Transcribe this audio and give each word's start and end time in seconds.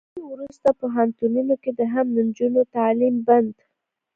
دوی 0.15 0.25
ورسته 0.33 0.69
پوهنتونونو 0.79 1.53
کې 1.63 1.71
هم 1.93 2.07
د 2.15 2.17
نجونو 2.27 2.61
تعلیم 2.75 3.15
بند 3.27 3.53